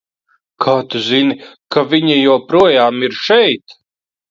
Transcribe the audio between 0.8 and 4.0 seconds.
tu zini, ka viņa joprojām ir šeit?